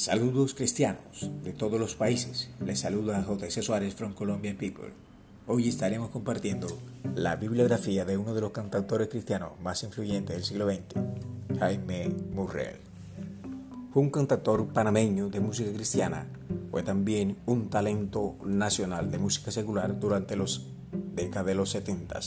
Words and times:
Saludos 0.00 0.54
cristianos 0.54 1.30
de 1.44 1.52
todos 1.52 1.78
los 1.78 1.94
países. 1.94 2.48
Les 2.64 2.80
saluda 2.80 3.22
J.C. 3.22 3.60
Suárez 3.60 3.94
from 3.94 4.14
Colombian 4.14 4.56
People. 4.56 4.94
Hoy 5.46 5.68
estaremos 5.68 6.08
compartiendo 6.08 6.68
la 7.14 7.36
bibliografía 7.36 8.06
de 8.06 8.16
uno 8.16 8.32
de 8.32 8.40
los 8.40 8.50
cantautores 8.50 9.08
cristianos 9.08 9.60
más 9.60 9.82
influyentes 9.82 10.34
del 10.34 10.44
siglo 10.46 10.70
XX, 10.70 11.58
Jaime 11.58 12.08
Murrell. 12.32 12.78
Fue 13.92 14.02
un 14.02 14.08
cantautor 14.08 14.68
panameño 14.68 15.28
de 15.28 15.40
música 15.40 15.70
cristiana, 15.70 16.26
fue 16.70 16.82
también 16.82 17.36
un 17.44 17.68
talento 17.68 18.36
nacional 18.42 19.10
de 19.10 19.18
música 19.18 19.50
secular 19.50 20.00
durante 20.00 20.34
los 20.34 20.64
décadas 21.14 21.44
de 21.44 21.54
los 21.56 21.68
70. 21.72 22.20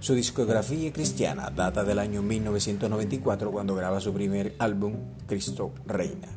Su 0.00 0.14
discografía 0.14 0.90
cristiana 0.94 1.50
data 1.50 1.84
del 1.84 1.98
año 1.98 2.22
1994 2.22 3.52
cuando 3.52 3.74
graba 3.74 4.00
su 4.00 4.14
primer 4.14 4.54
álbum, 4.58 4.94
Cristo 5.26 5.72
Reina. 5.84 6.28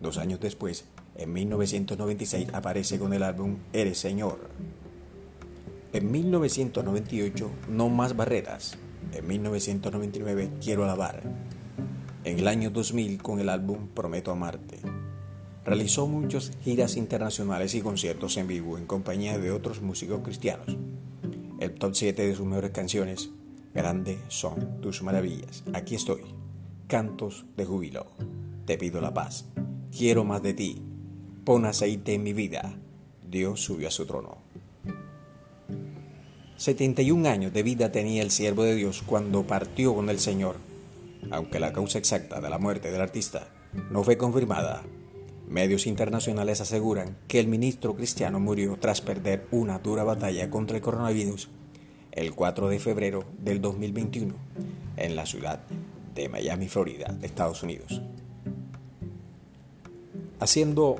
Dos 0.00 0.18
años 0.18 0.40
después, 0.40 0.84
en 1.14 1.32
1996, 1.32 2.48
aparece 2.52 2.98
con 2.98 3.14
el 3.14 3.22
álbum 3.22 3.58
Eres 3.72 3.98
Señor. 3.98 4.48
En 5.92 6.10
1998, 6.10 7.48
No 7.68 7.88
Más 7.88 8.16
Barreras. 8.16 8.76
En 9.12 9.28
1999, 9.28 10.50
Quiero 10.60 10.82
Alabar. 10.82 11.22
En 12.24 12.40
el 12.40 12.48
año 12.48 12.70
2000, 12.70 13.22
con 13.22 13.38
el 13.38 13.48
álbum 13.48 13.86
Prometo 13.94 14.32
Amarte. 14.32 14.80
Realizó 15.64 16.08
muchas 16.08 16.50
giras 16.64 16.96
internacionales 16.96 17.76
y 17.76 17.80
conciertos 17.80 18.36
en 18.38 18.48
vivo 18.48 18.76
en 18.76 18.86
compañía 18.86 19.38
de 19.38 19.52
otros 19.52 19.82
músicos 19.82 20.22
cristianos. 20.24 20.76
El 21.58 21.74
top 21.74 21.94
7 21.94 22.26
de 22.26 22.34
sus 22.36 22.46
mejores 22.46 22.70
canciones, 22.70 23.30
Grandes 23.74 24.18
son 24.28 24.80
tus 24.80 25.02
maravillas. 25.02 25.62
Aquí 25.72 25.94
estoy. 25.94 26.22
Cantos 26.86 27.44
de 27.56 27.64
júbilo. 27.64 28.06
Te 28.64 28.78
pido 28.78 29.00
la 29.00 29.12
paz. 29.12 29.44
Quiero 29.96 30.24
más 30.24 30.42
de 30.42 30.54
ti. 30.54 30.82
Pon 31.44 31.64
aceite 31.64 32.14
en 32.14 32.22
mi 32.22 32.32
vida. 32.32 32.74
Dios 33.28 33.60
subió 33.60 33.88
a 33.88 33.90
su 33.90 34.06
trono. 34.06 34.38
71 36.56 37.28
años 37.28 37.52
de 37.52 37.62
vida 37.62 37.92
tenía 37.92 38.22
el 38.22 38.30
siervo 38.30 38.64
de 38.64 38.74
Dios 38.74 39.02
cuando 39.06 39.46
partió 39.46 39.94
con 39.94 40.10
el 40.10 40.18
Señor, 40.18 40.56
aunque 41.30 41.60
la 41.60 41.72
causa 41.72 41.98
exacta 41.98 42.40
de 42.40 42.50
la 42.50 42.58
muerte 42.58 42.90
del 42.90 43.00
artista 43.00 43.48
no 43.90 44.02
fue 44.02 44.16
confirmada. 44.16 44.82
Medios 45.48 45.86
internacionales 45.86 46.60
aseguran 46.60 47.16
que 47.26 47.40
el 47.40 47.48
ministro 47.48 47.94
cristiano 47.94 48.38
murió 48.38 48.76
tras 48.78 49.00
perder 49.00 49.46
una 49.50 49.78
dura 49.78 50.04
batalla 50.04 50.50
contra 50.50 50.76
el 50.76 50.82
coronavirus 50.82 51.48
el 52.12 52.34
4 52.34 52.68
de 52.68 52.78
febrero 52.78 53.24
del 53.38 53.60
2021 53.60 54.34
en 54.96 55.16
la 55.16 55.26
ciudad 55.26 55.60
de 56.14 56.28
Miami, 56.28 56.68
Florida, 56.68 57.16
Estados 57.22 57.62
Unidos. 57.62 58.02
Haciendo 60.40 60.96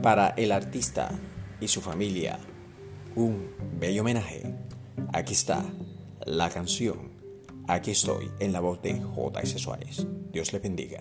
para 0.00 0.28
el 0.28 0.52
artista 0.52 1.10
y 1.60 1.68
su 1.68 1.80
familia 1.80 2.38
un 3.14 3.50
bello 3.78 4.02
homenaje, 4.02 4.54
aquí 5.12 5.34
está 5.34 5.64
la 6.24 6.48
canción 6.50 7.12
Aquí 7.68 7.92
estoy 7.92 8.30
en 8.40 8.52
la 8.52 8.60
voz 8.60 8.82
de 8.82 9.00
J.S. 9.00 9.58
Suárez. 9.58 10.06
Dios 10.32 10.52
le 10.52 10.58
bendiga. 10.58 11.00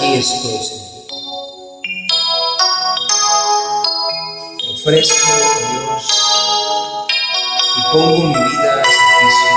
Aquí 0.00 0.14
estoy, 0.14 0.58
Señor. 0.64 0.90
Me 4.56 4.72
ofrezco 4.72 5.26
a 5.26 5.36
Dios 5.36 6.04
y 7.76 7.92
pongo 7.92 8.18
mi 8.18 8.34
vida 8.34 8.72
al 8.72 8.84
servicio 8.84 9.50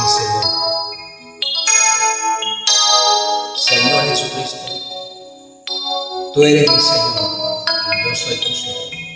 mi 0.00 0.08
Señor. 0.08 0.46
Señor 3.56 4.04
Jesucristo, 4.04 4.58
tú 6.34 6.42
eres 6.42 6.70
mi 6.70 6.80
Señor 6.80 7.64
y 7.94 8.08
yo 8.08 8.14
soy 8.14 8.36
tu 8.38 8.54
Señor. 8.54 9.07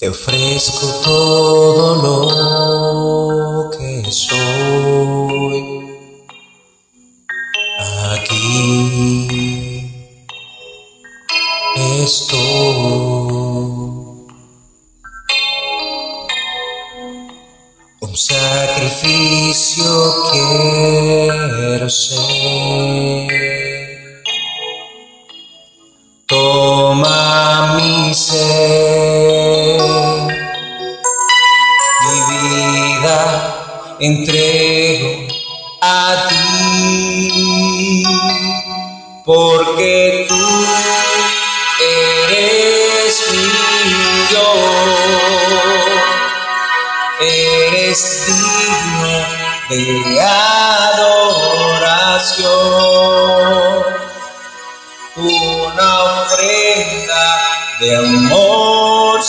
Te 0.00 0.08
ofrezco 0.08 0.86
todo 1.04 1.94
lo 2.02 3.70
que 3.70 4.10
soy. 4.10 5.60
Aquí 8.14 9.92
estoy. 12.02 12.40
Un 18.00 18.16
sacrificio 18.16 19.84
quiero 20.32 21.90
ser. 21.90 23.40
Toma 26.30 27.74
mi 27.76 28.14
ser, 28.14 29.29
entrego 34.00 35.26
a 35.82 36.26
ti, 36.28 38.02
porque 39.24 40.26
tú 40.28 40.66
eres 41.80 43.22
mi 43.32 43.60
eres 47.20 48.26
digno 48.26 49.26
de 49.68 50.20
adoración. 50.20 51.20
Una 55.16 56.04
ofrenda 56.04 57.40
de 57.80 57.96
amor 57.96 59.22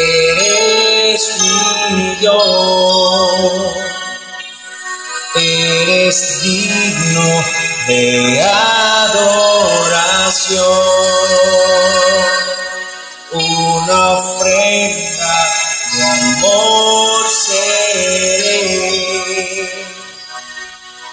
eres 0.00 1.22
mi 1.92 2.16
eres 5.36 6.42
digno 6.42 7.44
de 7.86 8.42
adoración, 8.42 9.50
una 13.32 14.10
ofrenda 14.12 15.34
de 15.92 16.02
amor 16.02 17.26
seré 17.46 18.70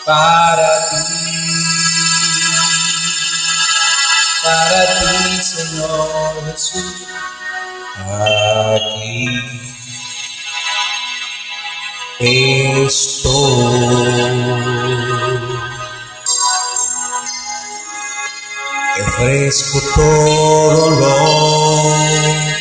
para 0.05 0.89
ti, 0.89 1.05
para 4.43 4.81
ti, 4.99 5.41
Señor 5.43 6.33
Jesús 6.45 6.97
aquí 7.97 9.25
estoy. 12.85 13.27
Te 18.95 19.01
ofrezco 19.03 19.81
todo 19.95 20.89
lo 20.91 21.15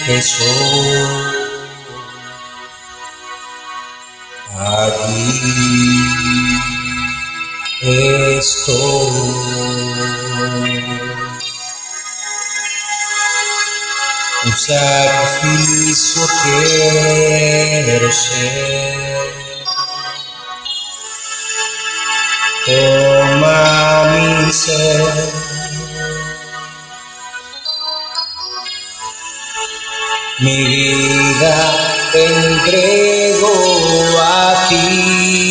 que 0.07 0.23
soy. 0.23 1.27
Aquí 4.59 5.67
estoy. 8.39 10.16
Sacrificio 14.67 16.23
quiero 16.43 18.11
ser. 18.11 18.97
toma 22.67 24.05
mi 24.13 24.53
ser. 24.53 25.07
Mi 30.41 30.65
vida 30.65 31.57
te 32.13 32.25
entrego 32.27 33.53
a 34.21 34.67
ti, 34.69 35.46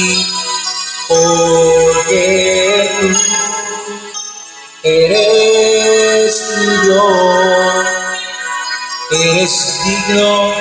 digno 9.85 10.51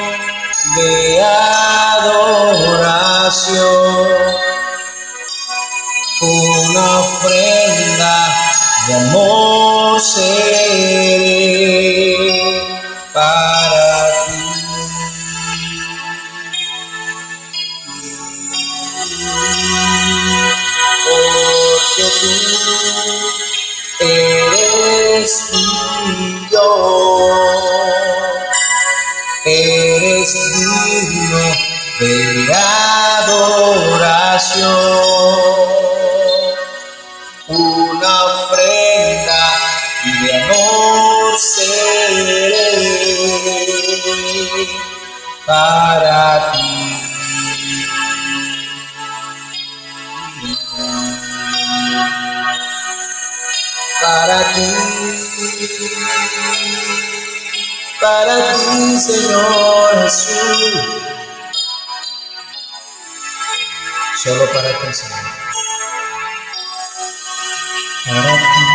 de 0.77 1.23
adoración 1.23 2.45
una 6.21 7.01
ofrenda 7.01 8.17
de 8.87 8.95
amor 8.95 10.01
seré 10.01 11.35
para 13.13 14.25
ti. 14.27 14.43
Porque 21.05 22.05
tú 22.21 22.35
eres 24.01 25.33
ofrenda 38.25 39.43
de 40.23 40.43
amor 40.43 41.39
seré 41.39 42.75
para 45.47 46.53
ti. 46.53 47.01
Para 54.01 54.39
ti, 54.53 54.71
para 58.01 58.37
ti, 58.53 58.99
Señor 59.01 60.03
Jesús. 60.03 60.75
Solo 64.23 64.45
para 64.53 64.71
ti, 64.81 64.93
Señor 64.93 65.54
para 68.05 68.37
ti. 68.37 68.74